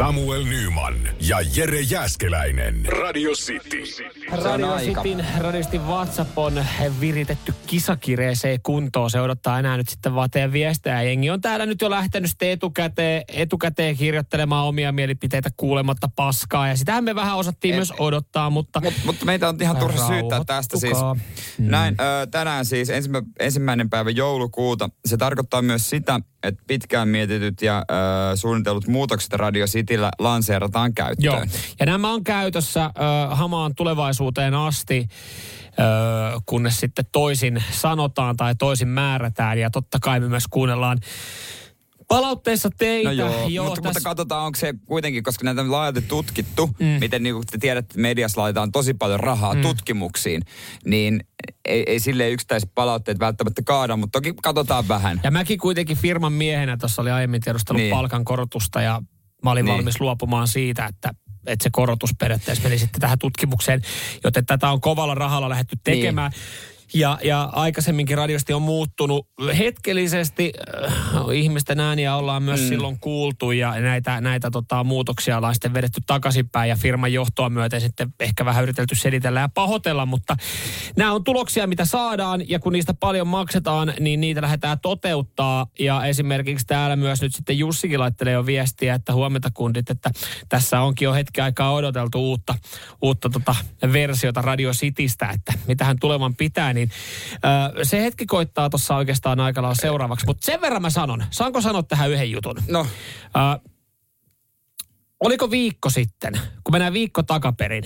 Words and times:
Samuel 0.00 0.44
Nyman 0.44 0.94
ja 1.28 1.38
Jere 1.56 1.80
Jäskeläinen. 1.80 2.86
Radio 2.86 3.30
City. 3.30 3.82
Radio 4.44 4.76
Cityn 4.78 5.26
radistin 5.38 5.82
WhatsApp 5.82 6.38
on 6.38 6.64
viritetty 7.00 7.54
kisakireeseen 7.66 8.62
kuntoon. 8.62 9.10
Se 9.10 9.20
odottaa 9.20 9.58
enää 9.58 9.76
nyt 9.76 9.88
sitten 9.88 10.14
vaan 10.14 10.30
teidän 10.30 10.52
viestejä. 10.52 11.02
Jengi 11.02 11.30
on 11.30 11.40
täällä 11.40 11.66
nyt 11.66 11.80
jo 11.80 11.90
lähtenyt 11.90 12.30
sitten 12.30 12.50
etukäteen, 12.50 13.24
etukäteen 13.28 13.96
kirjoittelemaan 13.96 14.66
omia 14.66 14.92
mielipiteitä 14.92 15.50
kuulematta 15.56 16.08
paskaa. 16.16 16.68
Ja 16.68 16.76
sitähän 16.76 17.04
me 17.04 17.14
vähän 17.14 17.36
osattiin 17.36 17.74
Et, 17.74 17.78
myös 17.78 17.92
odottaa, 17.98 18.50
mutta... 18.50 18.80
Mut, 18.80 18.94
mutta 19.04 19.24
meitä 19.24 19.48
on 19.48 19.56
ihan 19.60 19.76
turha 19.76 20.08
syyttää 20.08 20.44
tästä 20.44 20.78
siis. 20.78 20.98
Mm. 21.58 21.64
Näin, 21.70 21.96
ö, 22.00 22.26
tänään 22.26 22.64
siis 22.64 22.90
ensimmä, 22.90 23.22
ensimmäinen 23.40 23.90
päivä 23.90 24.10
joulukuuta. 24.10 24.90
Se 25.06 25.16
tarkoittaa 25.16 25.62
myös 25.62 25.90
sitä, 25.90 26.20
että 26.42 26.62
pitkään 26.66 27.08
mietityt 27.08 27.62
ja 27.62 27.84
ö, 27.90 28.36
suunnitellut 28.36 28.86
muutokset 28.86 29.32
Radio 29.32 29.66
Cityllä 29.66 30.10
lanseerataan 30.18 30.94
käyttöön. 30.94 31.48
Joo, 31.52 31.60
ja 31.80 31.86
nämä 31.86 32.12
on 32.12 32.24
käytössä 32.24 32.84
ö, 32.84 32.90
hamaan 33.34 33.74
tulevaisuuteen 33.74 34.54
asti, 34.54 35.08
ö, 35.08 36.40
kunnes 36.46 36.80
sitten 36.80 37.04
toisin 37.12 37.62
sanotaan 37.70 38.36
tai 38.36 38.54
toisin 38.54 38.88
määrätään. 38.88 39.58
Ja 39.58 39.70
totta 39.70 39.98
kai 40.02 40.20
me 40.20 40.28
myös 40.28 40.44
kuunnellaan 40.50 40.98
Palautteessa 42.10 42.70
teitä. 42.78 43.08
No 43.08 43.12
joo, 43.12 43.48
joo 43.48 43.64
mutta, 43.64 43.82
täs... 43.82 43.94
mutta 43.94 44.08
katsotaan, 44.08 44.46
onko 44.46 44.58
se 44.58 44.74
kuitenkin, 44.86 45.22
koska 45.22 45.44
näitä 45.44 45.60
on 45.60 45.72
laajalti 45.72 46.02
tutkittu, 46.02 46.66
mm. 46.66 46.86
miten 46.86 47.22
niin 47.22 47.34
kuin 47.34 47.46
te 47.46 47.58
tiedätte, 47.58 48.00
mediassa 48.00 48.40
laitetaan 48.40 48.72
tosi 48.72 48.94
paljon 48.94 49.20
rahaa 49.20 49.54
mm. 49.54 49.62
tutkimuksiin, 49.62 50.42
niin 50.84 51.24
ei, 51.64 51.84
ei 51.86 52.00
sille 52.00 52.30
yksittäiset 52.30 52.70
palautteet 52.74 53.18
välttämättä 53.18 53.62
kaada, 53.64 53.96
mutta 53.96 54.18
toki 54.18 54.34
katsotaan 54.42 54.88
vähän. 54.88 55.20
Ja 55.24 55.30
mäkin 55.30 55.58
kuitenkin 55.58 55.96
firman 55.96 56.32
miehenä, 56.32 56.76
tuossa 56.76 57.02
oli 57.02 57.10
aiemmin 57.10 57.40
tiedustellut 57.40 57.82
niin. 57.82 57.94
palkankorotusta 57.94 58.82
ja 58.82 59.02
mä 59.44 59.50
olin 59.50 59.64
niin. 59.64 59.74
valmis 59.74 60.00
luopumaan 60.00 60.48
siitä, 60.48 60.86
että 60.86 61.14
että 61.46 61.62
se 61.62 61.70
korotus 61.72 62.10
periaatteessa 62.18 62.64
meni 62.64 62.78
sitten 62.78 63.00
tähän 63.00 63.18
tutkimukseen, 63.18 63.82
joten 64.24 64.46
tätä 64.46 64.70
on 64.70 64.80
kovalla 64.80 65.14
rahalla 65.14 65.48
lähdetty 65.48 65.76
tekemään. 65.84 66.30
Niin. 66.30 66.79
Ja, 66.94 67.18
ja 67.24 67.48
aikaisemminkin 67.52 68.18
radiosti 68.18 68.52
on 68.52 68.62
muuttunut 68.62 69.26
hetkellisesti. 69.58 70.52
Äh, 70.84 70.92
ihmisten 71.34 71.80
ääniä 71.80 72.16
ollaan 72.16 72.42
myös 72.42 72.60
mm. 72.60 72.68
silloin 72.68 72.98
kuultu 73.00 73.52
ja 73.52 73.80
näitä, 73.80 74.20
näitä 74.20 74.50
tota, 74.50 74.84
muutoksia 74.84 75.36
ollaan 75.36 75.54
sitten 75.54 75.74
vedetty 75.74 76.00
takaisinpäin 76.06 76.68
ja 76.68 76.76
firman 76.76 77.12
johtoa 77.12 77.50
myöten 77.50 77.80
sitten 77.80 78.14
ehkä 78.20 78.44
vähän 78.44 78.62
yritelty 78.62 78.94
selitellä 78.94 79.40
ja 79.40 79.48
pahoitella, 79.48 80.06
mutta 80.06 80.36
nämä 80.96 81.12
on 81.12 81.24
tuloksia, 81.24 81.66
mitä 81.66 81.84
saadaan 81.84 82.48
ja 82.48 82.58
kun 82.58 82.72
niistä 82.72 82.94
paljon 82.94 83.26
maksetaan, 83.26 83.92
niin 84.00 84.20
niitä 84.20 84.42
lähdetään 84.42 84.80
toteuttaa 84.80 85.66
ja 85.78 86.04
esimerkiksi 86.04 86.66
täällä 86.66 86.96
myös 86.96 87.22
nyt 87.22 87.34
sitten 87.34 87.58
Jussikin 87.58 88.00
laittelee 88.00 88.32
jo 88.32 88.46
viestiä, 88.46 88.94
että 88.94 89.12
huomenta 89.12 89.50
kundit, 89.54 89.90
että 89.90 90.10
tässä 90.48 90.80
onkin 90.80 91.06
jo 91.06 91.14
hetki 91.14 91.40
aikaa 91.40 91.72
odoteltu 91.72 92.18
uutta, 92.18 92.54
uutta 93.02 93.30
tota 93.30 93.56
versiota 93.92 94.42
Radio 94.42 94.72
Citystä, 94.72 95.28
että 95.28 95.52
mitähän 95.66 95.96
tulevan 96.00 96.34
pitää, 96.34 96.72
niin 96.72 96.79
ö, 96.88 97.84
se 97.84 98.02
hetki 98.02 98.26
koittaa 98.26 98.70
tuossa 98.70 98.96
oikeastaan 98.96 99.40
aika 99.40 99.62
lailla 99.62 99.74
seuraavaksi. 99.74 100.26
Mutta 100.26 100.46
sen 100.46 100.60
verran 100.60 100.82
mä 100.82 100.90
sanon. 100.90 101.24
Saanko 101.30 101.60
sanoa 101.60 101.82
tähän 101.82 102.10
yhden 102.10 102.30
jutun? 102.30 102.56
No. 102.68 102.86
Ö, 103.36 103.70
oliko 105.20 105.50
viikko 105.50 105.90
sitten, 105.90 106.32
kun 106.64 106.74
mennään 106.74 106.92
viikko 106.92 107.22
takaperin, 107.22 107.84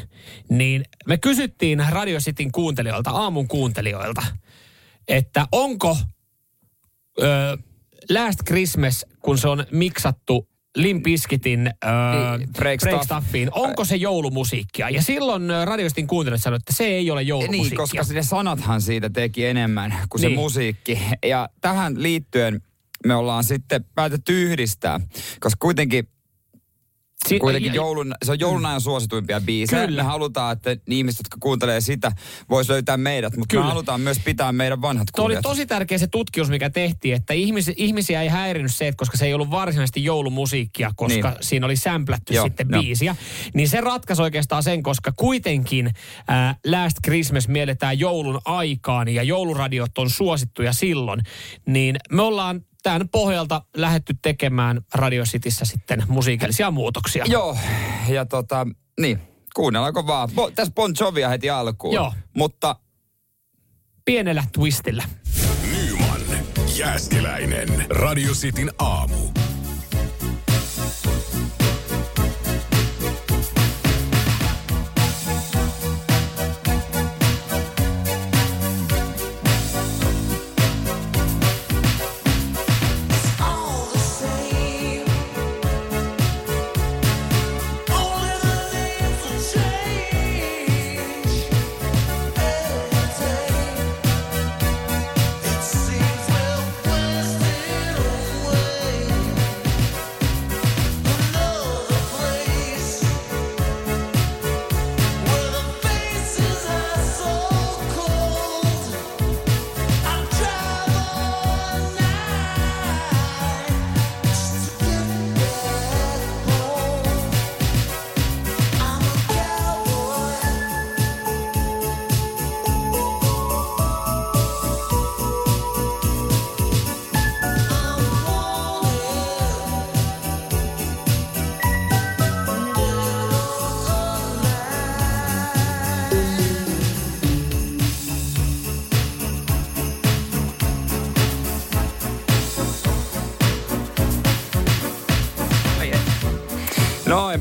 niin 0.48 0.84
me 1.06 1.18
kysyttiin 1.18 1.84
Radio 1.88 2.18
Cityn 2.18 2.52
kuuntelijoilta, 2.52 3.10
aamun 3.10 3.48
kuuntelijoilta, 3.48 4.22
että 5.08 5.46
onko 5.52 5.96
ö, 7.22 7.58
Last 8.10 8.40
Christmas, 8.46 9.06
kun 9.20 9.38
se 9.38 9.48
on 9.48 9.66
miksattu 9.70 10.48
Limpiskitin 10.76 11.66
äh, 11.66 12.38
niin, 12.38 12.52
break, 12.52 12.80
break 12.80 13.02
stuffiin. 13.02 13.48
Onko 13.52 13.84
se 13.84 13.96
joulumusiikkia? 13.96 14.90
Ja 14.90 15.02
silloin 15.02 15.42
radiostin 15.64 16.06
kuuntelijat 16.06 16.42
sanoivat, 16.42 16.62
että 16.62 16.72
se 16.72 16.84
ei 16.84 17.10
ole 17.10 17.22
joulumusiikkia. 17.22 17.78
Niin, 17.78 17.98
koska 17.98 18.14
ne 18.14 18.22
sanathan 18.22 18.80
siitä 18.80 19.10
teki 19.10 19.46
enemmän 19.46 19.94
kuin 20.08 20.20
niin. 20.20 20.30
se 20.30 20.34
musiikki. 20.34 20.98
Ja 21.26 21.48
tähän 21.60 22.02
liittyen 22.02 22.62
me 23.06 23.14
ollaan 23.14 23.44
sitten 23.44 23.84
päätetty 23.94 24.42
yhdistää, 24.42 25.00
koska 25.40 25.58
kuitenkin 25.60 26.08
Si- 27.28 27.38
Kuitenkin 27.38 27.74
joulun, 27.74 28.14
se 28.24 28.32
on 28.32 28.40
joulun 28.40 28.66
ajan 28.66 28.80
suosituimpia 28.80 29.40
biisejä. 29.40 29.86
Kyllä. 29.86 30.02
Me 30.02 30.06
halutaan, 30.08 30.52
että 30.52 30.76
ihmiset, 30.88 31.18
jotka 31.18 31.36
kuuntelee 31.40 31.80
sitä, 31.80 32.12
vois 32.50 32.68
löytää 32.68 32.96
meidät, 32.96 33.36
mutta 33.36 33.52
Kyllä. 33.52 33.64
me 33.64 33.68
halutaan 33.68 34.00
myös 34.00 34.18
pitää 34.24 34.52
meidän 34.52 34.82
vanhat 34.82 35.10
kuulijat. 35.10 35.42
Tuo 35.42 35.50
oli 35.50 35.56
tosi 35.56 35.66
tärkeä 35.66 35.98
se 35.98 36.06
tutkimus, 36.06 36.48
mikä 36.50 36.70
tehtiin, 36.70 37.14
että 37.14 37.34
ihmis, 37.34 37.70
ihmisiä 37.76 38.22
ei 38.22 38.28
häirinyt 38.28 38.74
se, 38.74 38.88
että 38.88 38.98
koska 38.98 39.16
se 39.16 39.26
ei 39.26 39.34
ollut 39.34 39.50
varsinaisesti 39.50 40.04
joulumusiikkia, 40.04 40.90
koska 40.96 41.30
niin. 41.30 41.38
siinä 41.40 41.66
oli 41.66 41.76
sämplätty 41.76 42.34
Joo, 42.34 42.44
sitten 42.46 42.68
no. 42.68 42.80
biisiä. 42.80 43.16
Niin 43.54 43.68
se 43.68 43.80
ratkaisi 43.80 44.22
oikeastaan 44.22 44.62
sen, 44.62 44.82
koska 44.82 45.12
kuitenkin 45.16 45.86
äh, 45.86 46.56
Last 46.66 46.96
Christmas 47.04 47.48
mielletään 47.48 47.98
joulun 47.98 48.40
aikaan 48.44 49.08
ja 49.08 49.22
jouluradiot 49.22 49.98
on 49.98 50.10
suosittuja 50.10 50.72
silloin. 50.72 51.20
Niin 51.66 51.96
me 52.12 52.22
ollaan 52.22 52.60
tämän 52.84 53.08
pohjalta 53.08 53.62
lähetty 53.76 54.14
tekemään 54.22 54.80
Radio 54.94 55.24
Cityssä 55.24 55.64
sitten 55.64 56.02
musiikillisia 56.08 56.70
muutoksia. 56.70 57.24
Joo, 57.28 57.56
ja 58.08 58.26
tota, 58.26 58.66
niin, 59.00 59.20
kuunnellaanko 59.54 60.06
vaan. 60.06 60.28
Bo, 60.34 60.50
tässä 60.50 60.72
Bon 60.74 60.94
Jovia 61.00 61.28
heti 61.28 61.50
alkuun. 61.50 61.94
Joo. 61.94 62.12
Mutta... 62.34 62.76
Pienellä 64.04 64.44
twistillä. 64.52 65.04
Nyman, 65.70 66.20
Jääskeläinen, 66.76 67.86
Radio 67.90 68.32
Cityn 68.32 68.70
aamu. 68.78 69.43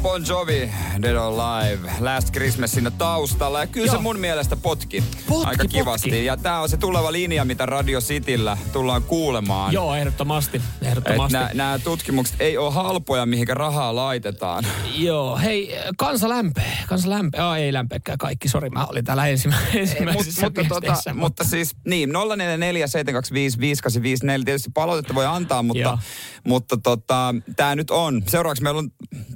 Bon 0.03 0.19
Jovi, 0.21 0.69
Dead 1.03 1.15
or 1.15 1.41
Alive, 1.41 1.91
Last 1.99 2.31
Christmas 2.31 2.71
siinä 2.71 2.91
taustalla. 2.91 3.59
Ja 3.59 3.67
kyllä 3.67 3.87
Joo. 3.87 3.95
se 3.95 4.01
mun 4.01 4.19
mielestä 4.19 4.55
potki, 4.55 5.03
potki 5.27 5.47
aika 5.47 5.67
kivasti. 5.67 6.09
Potki. 6.09 6.25
Ja 6.25 6.37
tää 6.37 6.61
on 6.61 6.69
se 6.69 6.77
tuleva 6.77 7.11
linja, 7.11 7.45
mitä 7.45 7.65
Radio 7.65 8.01
Cityllä 8.01 8.57
tullaan 8.73 9.03
kuulemaan. 9.03 9.73
Joo, 9.73 9.95
ehdottomasti. 9.95 10.61
ehdottomasti. 10.81 11.37
Nämä 11.53 11.79
tutkimukset 11.83 12.41
ei 12.41 12.57
ole 12.57 12.73
halpoja, 12.73 13.25
mihinkä 13.25 13.53
rahaa 13.53 13.95
laitetaan. 13.95 14.65
Joo, 14.95 15.37
hei, 15.37 15.75
kansa 15.97 16.29
lämpee. 16.29 16.77
Kansa 16.87 17.09
lämpee. 17.09 17.43
Oh, 17.43 17.53
ei 17.53 17.73
lämpeekään 17.73 18.17
kaikki, 18.17 18.49
sori, 18.49 18.69
mä 18.69 18.85
olin 18.85 19.05
täällä 19.05 19.27
ensimmä, 19.27 19.57
ensimmäisessä 19.73 20.41
Mut, 20.41 20.57
mutta, 20.57 20.81
tota, 20.81 21.13
mutta 21.13 21.43
siis, 21.43 21.75
niin, 21.87 22.09
044 22.09 22.87
725 22.87 23.59
5854. 23.59 24.45
Tietysti 24.45 24.71
palautetta 24.73 25.15
voi 25.15 25.25
antaa, 25.25 25.63
mutta, 25.63 25.97
mutta 26.47 26.77
tota, 26.77 27.35
tää 27.55 27.75
nyt 27.75 27.91
on. 27.91 28.23
Seuraavaksi 28.27 28.63
meillä 28.63 28.79
on 28.79 28.89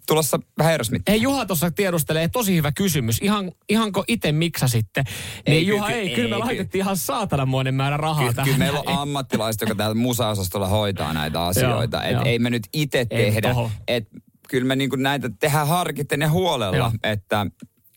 tulossa 0.07 0.39
vähän. 0.57 0.77
Hei 1.07 1.21
Juha 1.21 1.45
tuossa 1.59 1.75
tiedustelee, 1.75 2.27
tosi 2.27 2.55
hyvä 2.55 2.71
kysymys. 2.71 3.19
Ihan, 3.21 3.51
ihanko 3.69 4.03
itse 4.07 4.31
miksasitte? 4.31 5.03
Niin 5.47 5.57
ei, 5.57 5.67
Juha, 5.67 5.89
ei, 5.89 6.09
ei, 6.09 6.15
kyllä 6.15 6.29
me 6.29 6.35
ei, 6.35 6.39
laitettiin 6.39 6.79
ihan 6.79 6.97
saatanamoinen 6.97 7.73
määrä 7.73 7.97
rahaa 7.97 8.27
ky- 8.27 8.33
tähän. 8.33 8.45
Kyllä 8.45 8.57
meillä 8.57 8.79
on 8.79 8.87
ammattilaiset, 8.87 9.61
jotka 9.61 9.75
täällä 9.75 9.95
musaosastolla 9.95 10.67
hoitaa 10.67 11.13
näitä 11.13 11.45
asioita. 11.45 12.03
Et 12.03 12.17
ei 12.25 12.39
me 12.39 12.49
nyt 12.49 12.67
itse 12.73 13.05
tehdä. 13.05 13.55
Et 13.87 14.07
kyllä 14.49 14.67
me 14.67 14.75
niinku 14.75 14.95
näitä 14.95 15.29
tehdään 15.39 15.67
harkitten 15.67 16.21
ja 16.21 16.29
huolella, 16.29 16.77
Joo. 16.77 16.91
että 17.03 17.45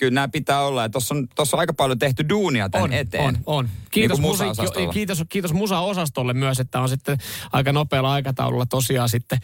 kyllä 0.00 0.14
nämä 0.14 0.28
pitää 0.28 0.60
olla. 0.60 0.88
Tuossa 0.88 1.14
on, 1.14 1.28
tossa 1.34 1.56
on 1.56 1.58
aika 1.58 1.72
paljon 1.72 1.98
tehty 1.98 2.28
duunia 2.28 2.68
tämän 2.68 2.84
on, 2.84 2.92
eteen. 2.92 3.24
On, 3.24 3.38
on. 3.46 3.68
Kiitos, 3.90 4.18
niin 4.18 4.28
musiikki, 4.28 4.86
kiitos, 4.92 5.24
kiitos 5.28 5.52
Musa-osastolle 5.52 6.32
myös, 6.32 6.60
että 6.60 6.80
on 6.80 6.88
sitten 6.88 7.18
aika 7.52 7.72
nopealla 7.72 8.12
aikataululla 8.12 8.66
tosiaan 8.66 9.08
sitten 9.08 9.38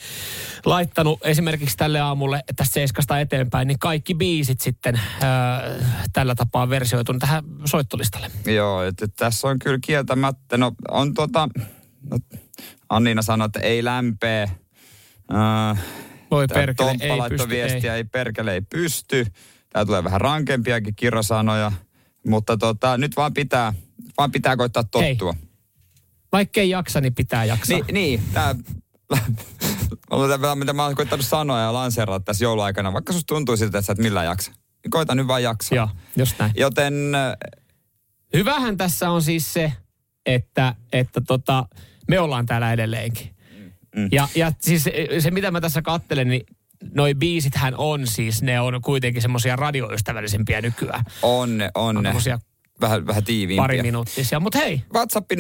laittanut 0.64 1.20
esimerkiksi 1.24 1.76
tälle 1.76 2.00
aamulle 2.00 2.44
tästä 2.56 2.74
seiskasta 2.74 3.20
eteenpäin, 3.20 3.68
niin 3.68 3.78
kaikki 3.78 4.14
biisit 4.14 4.60
sitten 4.60 5.00
ää, 5.22 5.62
tällä 6.12 6.34
tapaa 6.34 6.70
versioitunut 6.70 7.20
tähän 7.20 7.44
soittolistalle. 7.64 8.30
Joo, 8.46 8.82
että 8.82 9.06
tässä 9.16 9.48
on 9.48 9.58
kyllä 9.58 9.78
kieltämättä, 9.82 10.56
no 10.56 10.72
on 10.90 11.14
tota, 11.14 11.48
no, 12.10 12.18
Anniina 12.88 13.22
sanoi, 13.22 13.46
että 13.46 13.60
ei 13.60 13.84
lämpee. 13.84 14.42
Äh, 15.34 15.78
Voi 16.30 16.46
perkele, 16.46 16.90
ei 17.00 17.20
pysty, 17.28 17.48
viestiä, 17.48 17.92
ei. 17.92 17.96
ei 17.96 18.04
perkele, 18.04 18.52
ei 18.52 18.60
pysty. 18.60 19.26
Tää 19.76 19.84
tulee 19.84 20.04
vähän 20.04 20.20
rankempiakin 20.20 20.94
kirosanoja, 20.96 21.72
mutta 22.26 22.56
tota, 22.56 22.98
nyt 22.98 23.16
vaan 23.16 23.34
pitää, 23.34 23.72
vaan 24.18 24.32
pitää 24.32 24.56
koittaa 24.56 24.84
tottua. 24.84 25.32
Hei. 25.32 25.42
Vaikka 26.32 26.60
ei 26.60 26.70
jaksa, 26.70 27.00
niin 27.00 27.14
pitää 27.14 27.44
jaksaa. 27.44 27.78
Ni, 27.78 27.84
niin, 27.92 28.22
tää, 28.32 28.54
mitä 30.54 30.72
mä 30.72 30.84
oon 30.84 30.94
koittanut 30.94 31.26
sanoa 31.26 31.60
ja 31.60 31.72
lanseerata 31.72 32.24
tässä 32.24 32.44
jouluaikana, 32.44 32.92
vaikka 32.92 33.12
susta 33.12 33.34
tuntuu 33.34 33.56
siltä, 33.56 33.78
että 33.78 33.86
sä 33.86 33.92
et 33.92 33.98
millään 33.98 34.26
jaksa. 34.26 34.52
Niin 34.52 34.90
koita 34.90 35.14
nyt 35.14 35.26
vaan 35.26 35.42
jaksaa. 35.42 35.76
Joo, 35.76 35.88
just 36.16 36.38
näin. 36.38 36.52
Joten... 36.56 36.94
Hyvähän 38.34 38.76
tässä 38.76 39.10
on 39.10 39.22
siis 39.22 39.52
se, 39.52 39.72
että, 40.26 40.74
että 40.92 41.20
tota, 41.20 41.68
me 42.08 42.20
ollaan 42.20 42.46
täällä 42.46 42.72
edelleenkin. 42.72 43.36
Mm. 43.96 44.08
Ja, 44.12 44.28
ja 44.34 44.52
siis 44.60 44.84
se, 45.18 45.30
mitä 45.30 45.50
mä 45.50 45.60
tässä 45.60 45.82
kattelen, 45.82 46.28
niin 46.28 46.46
noi 46.94 47.14
biisithän 47.14 47.74
on 47.76 48.06
siis, 48.06 48.42
ne 48.42 48.60
on 48.60 48.80
kuitenkin 48.80 49.22
semmoisia 49.22 49.56
radioystävällisempiä 49.56 50.60
nykyään. 50.60 51.04
On 51.22 51.58
ne, 51.58 51.70
on, 51.74 51.96
on 51.96 52.02
ne. 52.02 52.12
Vähän, 52.80 53.06
vähän 53.06 53.24
tiiviimpiä. 53.24 53.62
Pari 53.62 53.82
minuuttisia, 53.82 54.40
mutta 54.40 54.58
hei. 54.58 54.82
WhatsApp 54.94 55.32
0447255854 55.32 55.36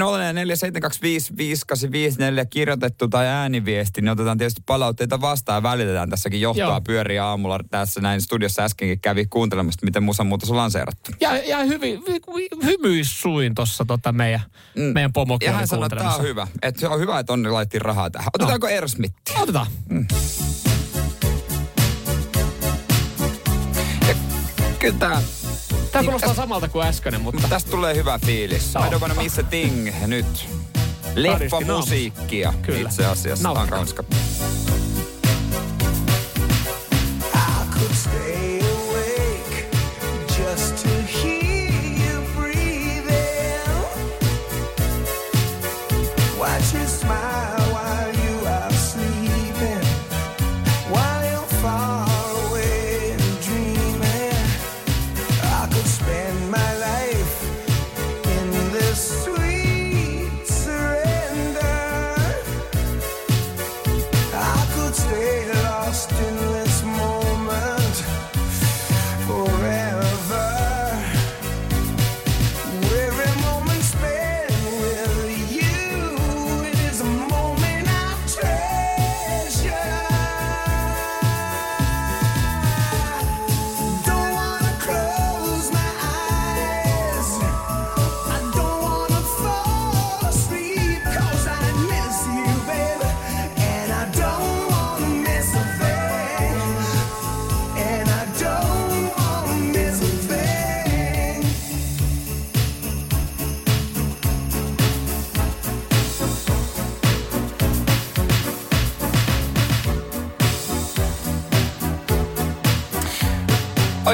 kirjoitettu 2.50 3.08
tai 3.08 3.26
ääniviesti, 3.26 4.00
niin 4.00 4.08
otetaan 4.08 4.38
tietysti 4.38 4.62
palautteita 4.66 5.20
vastaan 5.20 5.56
ja 5.56 5.62
välitetään 5.62 6.10
tässäkin 6.10 6.40
johtaa 6.40 6.68
Joo. 6.68 6.80
pyöriä 6.80 7.26
aamulla 7.26 7.60
tässä 7.70 8.00
näin 8.00 8.20
studiossa 8.20 8.62
äskenkin 8.62 9.00
kävi 9.00 9.26
kuuntelemassa, 9.26 9.84
miten 9.84 10.02
musan 10.02 10.26
muutos 10.26 10.50
on 10.50 10.56
lanseerattu. 10.56 11.10
Ja, 11.20 11.36
ja 11.36 11.58
hyvin, 11.58 12.02
hymyis 12.64 13.20
suin 13.20 13.54
tuossa 13.54 13.84
tota 13.84 14.12
meidän, 14.12 14.40
mm. 14.76 14.82
meidän 14.82 15.12
pomokin 15.12 15.46
Ja 15.46 15.52
hän 15.52 15.68
sanoi, 15.68 15.86
että 15.86 15.96
tämä 15.96 16.14
on 16.14 16.22
hyvä. 16.22 16.48
Että 16.62 16.80
se 16.80 16.88
on 16.88 17.00
hyvä, 17.00 17.18
että 17.18 17.32
onni 17.32 17.50
laitettiin 17.50 17.82
rahaa 17.82 18.10
tähän. 18.10 18.28
Otetaanko 18.34 18.66
no. 18.66 18.72
Aerosmith? 18.72 19.14
Otetaan. 19.40 19.66
Mm. 19.88 20.06
Kyllä 24.86 24.98
tää... 24.98 25.22
Tää 25.92 26.02
kuulostaa 26.02 26.28
niin, 26.28 26.36
samalta 26.36 26.68
kuin 26.68 26.86
äskeinen, 26.86 27.20
mutta... 27.20 27.48
Tästä 27.48 27.70
tulee 27.70 27.94
hyvä 27.94 28.18
fiilis. 28.26 28.74
No. 28.74 28.84
I 28.84 28.88
don't 28.88 29.00
wanna 29.00 29.22
miss 29.22 29.38
a 29.38 29.42
thing 29.42 29.90
nyt. 30.06 30.48
Leffa 31.14 31.60
musiikkia 31.60 32.54
itse 32.80 33.06
asiassa. 33.06 33.52
Nauttikaa. 33.52 33.82
I 33.82 34.55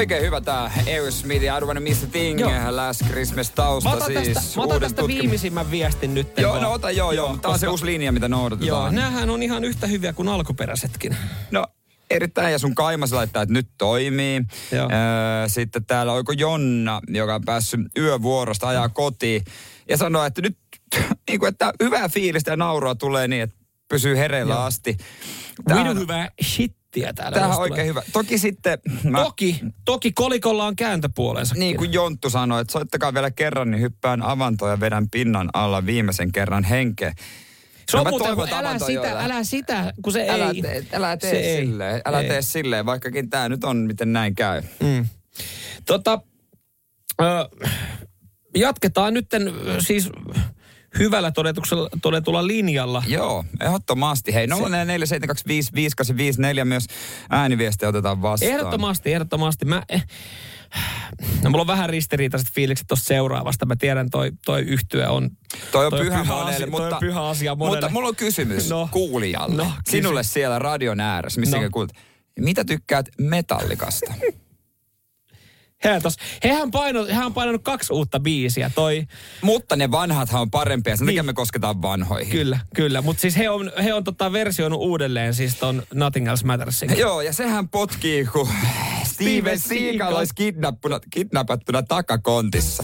Oikein 0.03 0.23
hyvä 0.23 0.41
tää 0.41 0.71
Aerosmith, 0.87 1.43
I 1.43 1.47
don't 1.47 1.65
wanna 1.65 1.81
miss 1.81 2.03
a 2.03 2.07
thing, 2.07 2.39
joo. 2.39 2.51
Last 2.69 3.05
Christmas 3.05 3.49
tausta 3.49 3.89
mä 3.89 3.95
otan 3.95 4.07
siis. 4.07 4.33
Tästä, 4.33 4.59
mä 4.59 4.63
otan 4.63 4.79
tästä 4.79 5.01
tutkim... 5.01 5.19
viimeisimmän 5.19 5.71
viestin 5.71 6.13
nyt. 6.13 6.37
Joo, 6.37 6.59
no 6.59 6.71
ota 6.71 6.91
joo, 6.91 7.11
joo. 7.11 7.27
Tää 7.27 7.35
koska... 7.35 7.49
on 7.49 7.59
se 7.59 7.67
uusi 7.67 7.85
linja, 7.85 8.11
mitä 8.11 8.27
noudatetaan. 8.27 8.67
Joo, 8.67 8.91
näähän 8.91 9.29
on 9.29 9.43
ihan 9.43 9.63
yhtä 9.63 9.87
hyviä 9.87 10.13
kuin 10.13 10.29
alkuperäisetkin. 10.29 11.17
No, 11.51 11.65
erittäin. 12.09 12.51
Ja 12.51 12.59
sun 12.59 12.75
kaimas 12.75 13.11
laittaa, 13.11 13.43
että 13.43 13.53
nyt 13.53 13.67
toimii. 13.77 14.41
Joo. 14.71 14.89
Öö, 14.91 15.49
sitten 15.49 15.85
täällä 15.85 16.13
oiko 16.13 16.31
Jonna, 16.31 17.01
joka 17.07 17.35
on 17.35 17.45
päässyt 17.45 17.79
yövuorosta 17.97 18.67
ajaa 18.67 18.89
kotiin. 18.89 19.43
Ja 19.89 19.97
sanoo, 19.97 20.25
että 20.25 20.41
nyt 20.41 20.57
niin 21.29 21.39
kuin, 21.39 21.49
että 21.49 21.73
hyvää 21.83 22.09
fiilistä 22.09 22.51
ja 22.51 22.57
naurua 22.57 22.95
tulee 22.95 23.27
niin, 23.27 23.41
että 23.41 23.55
pysyy 23.89 24.17
hereillä 24.17 24.53
Joo. 24.53 24.63
asti. 24.63 24.97
Tämä 25.67 25.89
on 25.89 25.99
hyvä 25.99 26.29
shit 26.43 26.82
settiä 26.93 27.13
täällä. 27.13 27.39
Tämä 27.39 27.53
on 27.53 27.61
oikein 27.61 27.73
tulee. 27.73 27.85
hyvä. 27.85 28.01
Toki 28.13 28.37
sitten... 28.37 28.79
Mä... 29.03 29.23
Toki, 29.23 29.61
toki 29.85 30.11
kolikolla 30.11 30.65
on 30.65 30.75
kääntöpuolensa. 30.75 31.55
Niin 31.55 31.77
kuin 31.77 31.93
Jonttu 31.93 32.29
sanoi, 32.29 32.61
että 32.61 32.71
soittakaa 32.71 33.13
vielä 33.13 33.31
kerran, 33.31 33.71
niin 33.71 33.81
hyppään 33.81 34.21
avantoon 34.21 34.71
ja 34.71 34.79
vedän 34.79 35.09
pinnan 35.09 35.49
alla 35.53 35.85
viimeisen 35.85 36.31
kerran 36.31 36.63
henkeä. 36.63 37.13
Se 37.89 37.97
on 37.97 38.03
no, 38.03 38.09
muuten, 38.09 38.35
kun 38.35 38.53
älä 38.53 38.79
sitä, 38.79 39.19
älä 39.19 39.43
sitä, 39.43 39.93
kun 40.01 40.13
se 40.13 40.29
älä 40.29 40.49
ei. 40.49 40.61
Tee, 40.61 40.85
älä 40.93 41.17
tee 41.17 41.31
se 41.31 41.61
silleen, 41.61 41.95
ei. 41.95 42.01
älä 42.05 42.21
ei. 42.21 42.27
tee 42.27 42.41
silleen, 42.41 42.85
vaikkakin 42.85 43.29
tämä 43.29 43.49
nyt 43.49 43.63
on, 43.63 43.77
miten 43.77 44.13
näin 44.13 44.35
käy. 44.35 44.61
Mm. 44.79 45.05
Tota, 45.85 46.21
ö, 47.21 47.25
jatketaan 48.55 49.13
nytten 49.13 49.53
siis 49.79 50.09
hyvällä 50.99 51.31
todetulla 52.01 52.47
linjalla. 52.47 53.03
Joo, 53.07 53.45
ehdottomasti. 53.61 54.33
Hei, 54.33 54.47
0447255854 54.47 54.51
myös 56.63 56.85
ääniviestiä 57.29 57.89
otetaan 57.89 58.21
vastaan. 58.21 58.51
Ehdottomasti, 58.51 59.13
ehdottomasti. 59.13 59.65
Mä, 59.65 59.83
eh, 59.89 60.05
No 61.43 61.49
mulla 61.49 61.61
on 61.61 61.67
vähän 61.67 61.89
ristiriitaiset 61.89 62.51
fiilikset 62.51 62.87
tuosta 62.87 63.05
seuraavasta. 63.05 63.65
Mä 63.65 63.75
tiedän, 63.75 64.09
toi, 64.09 64.31
toi 64.45 64.61
yhtyö 64.61 65.09
on... 65.09 65.29
Toi 65.71 65.85
on, 65.85 65.89
toi 65.89 65.99
pyhä, 65.99 66.21
pyhä 66.21 66.33
monelle, 66.33 66.65
mutta, 66.65 66.89
toi 66.89 66.93
on 66.93 66.99
pyhä 66.99 67.27
asia 67.27 67.55
monelle. 67.55 67.77
Mutta 67.77 67.93
mulla 67.93 68.07
on 68.07 68.15
kysymys 68.15 68.69
no, 68.69 68.89
kuulijalle. 68.91 69.63
No, 69.63 69.71
Sinulle 69.89 70.19
kysy. 70.19 70.31
siellä 70.31 70.59
radion 70.59 70.99
ääressä, 70.99 71.39
missä 71.39 71.57
no. 71.57 71.69
kuulet. 71.71 71.91
Mitä 72.39 72.65
tykkäät 72.65 73.09
metallikasta? 73.19 74.13
He 75.83 75.99
tos, 75.99 76.15
hehän, 76.43 76.71
paino, 76.71 77.05
hehän 77.05 77.25
on 77.25 77.33
painanut 77.33 77.63
kaksi 77.63 77.93
uutta 77.93 78.19
biisiä. 78.19 78.71
Toi... 78.75 79.07
Mutta 79.41 79.75
ne 79.75 79.91
vanhathan 79.91 80.41
on 80.41 80.51
parempia, 80.51 80.97
sen 80.97 81.07
niin. 81.07 81.25
me 81.25 81.33
kosketaan 81.33 81.81
vanhoihin. 81.81 82.31
Kyllä, 82.31 82.59
kyllä. 82.75 83.01
Mutta 83.01 83.21
siis 83.21 83.37
he 83.37 83.49
on, 83.49 83.71
he 83.83 83.93
on 83.93 84.03
tota 84.03 84.31
versioinut 84.31 84.79
uudelleen 84.79 85.33
siis 85.33 85.55
ton 85.55 85.83
Nothing 85.93 86.27
Else 86.27 86.45
Mattersin. 86.45 86.97
Joo, 86.97 87.21
ja 87.21 87.33
sehän 87.33 87.69
potkii, 87.69 88.25
kun 88.25 88.49
Steven 89.03 89.59
Seagal 89.59 90.15
olisi 90.15 90.33
kidnappattuna 91.11 91.83
takakontissa. 91.83 92.83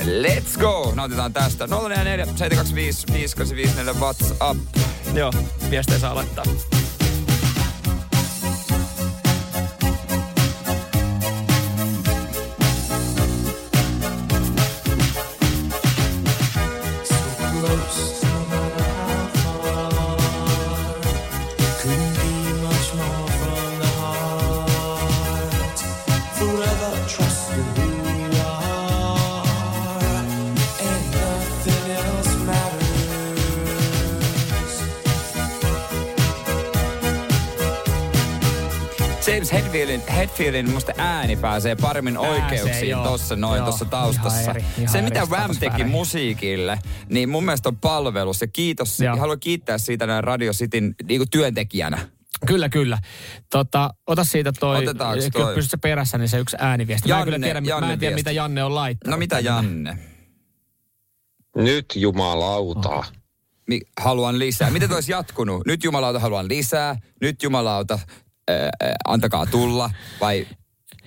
Let's 0.00 0.60
go! 0.60 0.92
Nautitaan 0.94 1.32
tästä. 1.32 1.66
044 1.66 2.26
725 2.26 3.06
584 3.12 3.92
WhatsApp. 4.00 4.60
Joo, 5.14 5.32
viestejä 5.70 5.98
saa 5.98 6.14
laittaa. 6.14 6.44
James 39.40 39.52
Hetfieldin, 39.52 40.00
Hetfieldin 40.00 40.70
musta 40.70 40.92
ääni 40.98 41.36
pääsee 41.36 41.76
paremmin 41.76 42.18
oikeuksiin 42.18 42.96
tuossa 43.04 43.36
noin 43.36 43.62
tuossa 43.62 43.84
taustassa. 43.84 44.40
Ihan 44.40 44.56
eri, 44.56 44.64
ihan 44.78 44.88
se, 44.88 45.02
mitä 45.02 45.26
Ram 45.30 45.56
teki 45.60 45.84
musiikille, 45.84 46.78
niin 47.08 47.28
mun 47.28 47.44
mielestä 47.44 47.68
on 47.68 47.76
palvelus. 47.76 48.40
Ja 48.40 48.46
kiitos, 48.46 49.00
ja 49.00 49.16
haluan 49.16 49.40
kiittää 49.40 49.78
siitä 49.78 50.06
näin 50.06 50.24
Radio 50.24 50.52
Cityn 50.52 50.94
niin 51.08 51.22
työntekijänä. 51.30 51.98
Kyllä, 52.46 52.68
kyllä. 52.68 52.98
Tota, 53.50 53.94
ota 54.06 54.24
siitä 54.24 54.52
toi, 54.52 54.78
Otetaanko 54.78 55.24
toi? 55.32 55.54
pystytkö 55.54 55.78
perässä, 55.82 56.18
niin 56.18 56.28
se 56.28 56.38
yksi 56.38 56.56
ääniviesti. 56.60 57.08
Janne, 57.08 57.18
mä 57.18 57.22
en 57.22 57.40
kyllä 57.40 57.46
tiedä, 57.46 57.60
Janne 57.64 57.86
mä 57.86 57.92
en 57.92 57.98
tiedä 57.98 58.16
mitä 58.16 58.30
Janne 58.30 58.64
on 58.64 58.74
laittanut. 58.74 59.10
No 59.10 59.18
mitä 59.18 59.40
Janne? 59.40 59.98
Nyt 61.56 61.86
jumalauta. 61.96 62.88
Oh. 62.88 63.12
Haluan 64.00 64.38
lisää. 64.38 64.70
Miten 64.70 64.92
olisi 64.92 65.12
jatkunut? 65.12 65.66
Nyt 65.66 65.84
jumalauta 65.84 66.18
haluan 66.18 66.48
lisää. 66.48 66.96
Nyt 67.20 67.42
jumalauta 67.42 67.98
äh, 68.50 68.92
antakaa 69.08 69.46
tulla 69.46 69.90
vai 70.20 70.46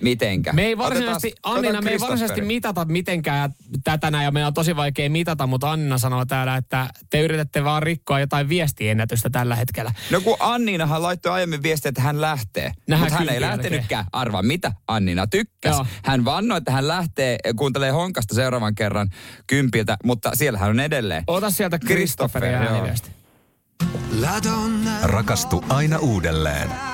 mitenkä? 0.00 0.52
Me 0.52 0.62
ei 0.62 0.78
varsinaisesti, 0.78 1.28
Otetaan, 1.28 1.56
Annina, 1.56 1.82
me 1.82 1.90
ei 1.90 2.00
varsinaisesti 2.00 2.40
mitata 2.40 2.84
mitenkään 2.84 3.52
tätä 3.84 4.10
näin, 4.10 4.24
ja 4.24 4.30
meillä 4.30 4.46
on 4.46 4.54
tosi 4.54 4.76
vaikea 4.76 5.10
mitata, 5.10 5.46
mutta 5.46 5.72
Annina 5.72 5.98
sanoo 5.98 6.24
täällä, 6.24 6.56
että 6.56 6.88
te 7.10 7.20
yritätte 7.20 7.64
vaan 7.64 7.82
rikkoa 7.82 8.20
jotain 8.20 8.48
viestiennätystä 8.48 9.30
tällä 9.30 9.56
hetkellä. 9.56 9.92
No 10.10 10.20
kun 10.20 10.36
Anninahan 10.40 11.02
laittoi 11.02 11.32
aiemmin 11.32 11.62
viestiä, 11.62 11.88
että 11.88 12.02
hän 12.02 12.20
lähtee. 12.20 12.72
mutta 12.90 13.14
hän 13.14 13.28
ei 13.28 13.40
lähtenytkään. 13.40 14.04
Arva 14.12 14.42
mitä 14.42 14.72
Annina 14.88 15.26
tykkäsi. 15.26 15.76
Joo. 15.76 15.86
Hän 16.04 16.24
vannoi, 16.24 16.58
että 16.58 16.72
hän 16.72 16.88
lähtee, 16.88 17.38
kuuntelee 17.56 17.90
Honkasta 17.90 18.34
seuraavan 18.34 18.74
kerran 18.74 19.08
kympiltä, 19.46 19.96
mutta 20.04 20.30
siellä 20.34 20.58
hän 20.58 20.70
on 20.70 20.80
edelleen. 20.80 21.24
Ota 21.26 21.50
sieltä 21.50 21.78
Kristofferin 21.78 22.54
ääniviesti. 22.54 23.10
Rakastu 25.02 25.64
aina 25.68 25.98
uudelleen. 25.98 26.93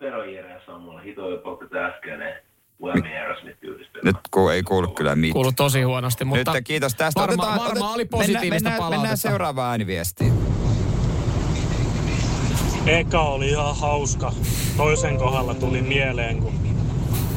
Pero 0.00 0.24
Jere 0.24 0.60
Sammulla 0.66 1.00
hito 1.00 1.30
jopa 1.30 1.50
äskeinen 1.88 2.34
Nyt 4.04 4.16
kun 4.30 4.52
ei 4.52 4.62
kuulu 4.62 4.88
kyllä 4.88 5.16
mitään. 5.16 5.32
Kuulu 5.32 5.52
tosi 5.52 5.82
huonosti, 5.82 6.24
mutta... 6.24 6.52
Nyt 6.52 6.64
kiitos 6.64 6.94
tästä. 6.94 7.20
Varma, 7.20 7.42
otetaan, 7.42 7.70
otet... 7.70 7.82
oli 7.82 8.04
positiivista 8.04 8.50
mennään, 8.50 8.76
palautetta. 8.76 9.00
Mennään 9.00 9.18
seuraavaan 9.18 9.70
ääniviestiin. 9.70 10.32
Eka 12.86 13.22
oli 13.22 13.48
ihan 13.48 13.76
hauska. 13.76 14.32
Toisen 14.76 15.16
kohdalla 15.16 15.54
tuli 15.54 15.82
mieleen, 15.82 16.38
kun 16.38 16.54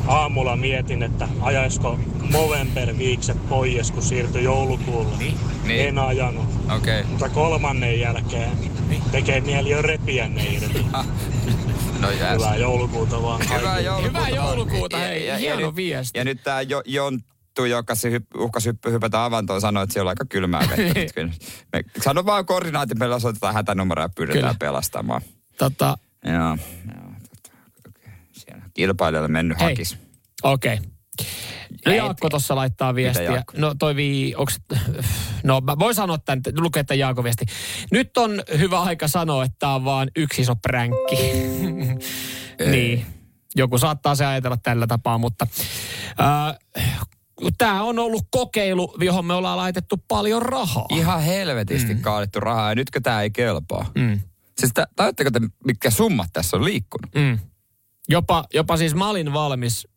aamulla 0.08 0.56
mietin, 0.56 1.04
että 1.04 1.28
ajaisiko 1.42 2.00
Movember 2.32 2.98
viikset 2.98 3.50
pois, 3.50 3.92
kun 3.92 4.04
siirtyi 4.04 4.44
joulukuulle. 4.44 5.18
Niin? 5.18 5.38
niin. 5.64 5.88
En 5.88 6.00
ajanut. 6.00 6.46
Okay. 6.78 7.04
Mutta 7.04 7.30
kolmannen 7.30 8.00
jälkeen 8.00 8.52
niin. 8.90 9.02
tekee 9.12 9.42
mieli 9.42 9.70
jo 9.70 9.82
repiä 9.82 10.28
ne 10.28 10.44
irti. 10.46 10.86
No 12.04 12.10
yes. 12.10 12.34
Hyvää 12.34 12.56
joulukuuta 12.56 13.22
vaan 13.22 13.42
Hyvää 13.60 13.80
joulukuuta. 13.80 14.26
Hyvää 14.26 14.30
joulukuuta, 14.30 14.98
hei. 14.98 15.28
Ja, 15.28 15.38
hieno 15.38 15.62
ja, 15.62 15.76
viesti. 15.76 16.20
Ja 16.20 16.26
nyt 16.26 16.44
tää 16.44 16.62
jo, 16.62 16.82
Jonttu, 16.86 17.66
joka 17.66 17.96
se 17.96 18.12
hypp, 18.12 18.36
uhkasi 18.36 18.70
hypp, 18.70 18.86
hypätä 18.86 19.26
avantoon, 19.26 19.62
sanoi, 19.62 19.84
että 19.84 19.94
siellä 19.94 20.10
on 20.10 20.12
aika 20.12 20.26
kylmää 20.30 20.62
vettä. 20.70 21.22
me, 21.74 21.84
sano 22.04 22.26
vaan 22.26 22.46
koordinaatin, 22.46 23.00
meillä 23.00 23.16
osoitetaan 23.16 23.54
hätänumero 23.54 24.02
ja 24.02 24.10
pyydetään 24.16 24.42
Kyllä. 24.42 24.56
pelastamaan. 24.60 25.22
Tota... 25.58 25.98
Joo, 26.26 26.36
joo. 26.36 27.14
Tota, 27.30 27.58
okay. 27.90 28.14
Siellä 28.32 28.64
kilpailijalle 28.74 29.28
mennyt 29.28 29.60
hei. 29.60 29.68
hakis. 29.68 29.98
Okei. 30.44 30.74
Okay. 30.74 30.86
No 31.86 31.94
Jaakko 31.94 32.30
tuossa 32.30 32.56
laittaa 32.56 32.96
viestiä. 32.96 33.44
No 33.58 33.76
toi 33.80 33.96
vii, 33.96 34.36
onks, 34.36 34.60
no 35.44 35.62
mä 35.62 35.80
voin 35.80 35.96
sanoa 35.96 36.18
tämän, 36.18 36.42
lukee 36.60 36.84
tämän 36.84 37.00
Jaakko 37.00 37.24
viesti. 37.24 37.46
Nyt 37.92 38.18
on 38.18 38.44
hyvä 38.58 38.82
aika 38.82 39.08
sanoa, 39.08 39.44
että 39.44 39.56
tämä 39.60 39.76
on 39.76 39.86
vaan 39.86 40.12
yksi 40.16 40.42
iso 40.42 40.56
pränkki. 40.56 41.16
niin, 42.72 43.06
joku 43.56 43.78
saattaa 43.78 44.16
se 44.16 44.26
ajatella 44.26 44.58
tällä 44.58 44.88
tapaa, 44.88 45.18
mutta 45.18 45.48
äh, 46.22 46.58
tämä 47.58 47.84
on 47.84 48.00
ollut 48.00 48.24
kokeilu, 48.32 48.96
johon 49.00 49.26
me 49.26 49.34
ollaan 49.34 49.58
laitettu 49.58 49.96
paljon 50.08 50.42
rahaa. 50.42 50.86
Ihan 50.90 51.22
helvetisti 51.22 51.94
mm. 51.94 52.02
kaadettu 52.02 52.40
rahaa 52.40 52.70
ja 52.70 52.76
nytkö 52.76 53.00
tämä 53.02 53.22
ei 53.22 53.32
kelpaa? 53.32 53.92
Mm. 53.96 54.20
Siis 54.60 54.72
tajutteko 54.96 55.32
te, 55.32 55.40
mitkä 55.66 55.90
summat 55.90 56.30
tässä 56.34 56.58
on 56.58 56.66
liikkunut? 56.66 57.16
Mm. 57.16 57.40
Jopa, 58.10 58.46
jopa 58.54 58.78
siis 58.78 58.96
mä 58.96 59.10
olin 59.10 59.34
valmis 59.34 59.88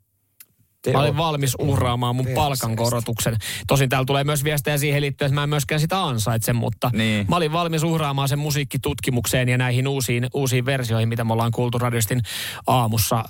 Mä 0.93 1.01
olin 1.01 1.17
valmis 1.17 1.55
uhraamaan 1.59 2.17
mun 2.17 2.27
palkankorotuksen. 2.35 3.37
Tosin 3.67 3.89
täällä 3.89 4.07
tulee 4.07 4.25
myös 4.25 4.45
viestejä 4.45 4.79
siihen 4.79 5.03
liittyen, 5.03 5.27
että 5.27 5.35
mä 5.35 5.43
en 5.43 5.49
myöskään 5.49 5.81
sitä 5.81 6.05
ansaitse, 6.05 6.53
mutta 6.53 6.91
niin. 6.95 7.27
mä 7.29 7.37
olin 7.37 7.53
valmis 7.53 7.83
uhraamaan 7.83 8.29
sen 8.29 8.39
musiikkitutkimukseen 8.39 9.49
ja 9.49 9.59
näihin 9.59 9.89
uusiin, 9.89 10.27
uusiin 10.35 10.67
versioihin, 10.67 11.09
mitä 11.09 11.25
me 11.25 11.33
ollaan 11.33 11.53
kuultu 11.53 11.79
radiostin 11.79 12.21
aamussa. 12.67 13.25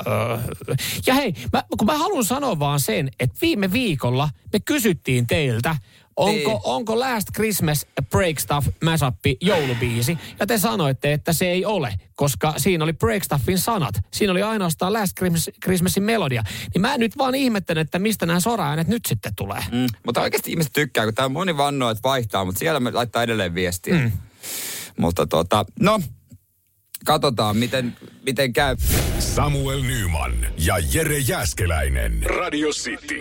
Ja 1.06 1.14
hei, 1.14 1.34
mä, 1.52 1.64
kun 1.78 1.86
mä 1.86 1.98
haluan 1.98 2.24
sanoa 2.24 2.58
vaan 2.58 2.80
sen, 2.80 3.10
että 3.20 3.38
viime 3.42 3.72
viikolla 3.72 4.28
me 4.52 4.60
kysyttiin 4.60 5.26
teiltä, 5.26 5.76
Onko, 6.16 6.50
niin. 6.50 6.60
onko 6.64 7.00
Last 7.00 7.28
Christmas 7.34 7.86
Break 8.10 8.38
Stuff 8.38 8.68
Masappi 8.84 9.36
joulubiisi? 9.40 10.18
Ja 10.40 10.46
te 10.46 10.58
sanoitte, 10.58 11.12
että 11.12 11.32
se 11.32 11.50
ei 11.50 11.64
ole, 11.64 11.94
koska 12.14 12.54
siinä 12.56 12.84
oli 12.84 12.92
Break 12.92 13.24
Stuffin 13.24 13.58
sanat. 13.58 13.94
Siinä 14.12 14.32
oli 14.32 14.42
ainoastaan 14.42 14.92
Last 14.92 15.12
Christmas, 15.18 15.50
Christmasin 15.64 16.02
melodia. 16.02 16.42
Niin 16.74 16.82
mä 16.82 16.98
nyt 16.98 17.18
vaan 17.18 17.34
ihmettelen, 17.34 17.80
että 17.80 17.98
mistä 17.98 18.26
nämä 18.26 18.40
sora-äänet 18.40 18.88
nyt 18.88 19.06
sitten 19.06 19.32
tulee. 19.36 19.64
Mm, 19.72 19.86
mutta 20.06 20.20
oikeasti 20.20 20.50
ihmiset 20.50 20.72
tykkää, 20.72 21.04
kun 21.04 21.14
tämä 21.14 21.28
moni 21.28 21.56
vannoo, 21.56 21.90
että 21.90 22.08
vaihtaa, 22.08 22.44
mutta 22.44 22.58
siellä 22.58 22.80
me 22.80 22.90
laittaa 22.90 23.22
edelleen 23.22 23.54
viestiä. 23.54 23.94
Mm. 23.94 24.12
Mutta 24.98 25.26
tota, 25.26 25.64
no, 25.80 26.00
katsotaan 27.04 27.56
miten, 27.56 27.96
miten 28.26 28.52
käy. 28.52 28.76
Samuel 29.18 29.82
Nyman 29.82 30.32
ja 30.58 30.74
Jere 30.92 31.18
Jäskeläinen. 31.18 32.22
Radio 32.22 32.68
City. 32.68 33.20